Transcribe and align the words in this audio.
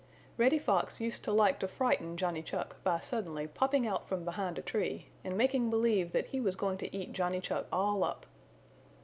Reddy 0.35 0.57
Fox 0.57 0.99
used 0.99 1.23
to 1.25 1.31
like 1.31 1.59
to 1.59 1.67
frighten 1.67 2.17
Johnny 2.17 2.41
Chuck 2.41 2.77
by 2.83 3.01
suddenly 3.01 3.45
popping 3.45 3.85
out 3.85 4.07
from 4.09 4.25
behind 4.25 4.57
a 4.57 4.63
tree 4.63 5.09
and 5.23 5.37
making 5.37 5.69
believe 5.69 6.11
that 6.11 6.25
he 6.25 6.39
was 6.39 6.55
going 6.55 6.79
to 6.79 6.97
eat 6.97 7.13
Johnny 7.13 7.39
Chuck 7.39 7.67
all 7.71 8.03
up. 8.03 8.25